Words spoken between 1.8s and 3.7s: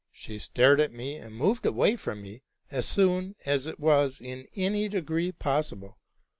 from me as soon as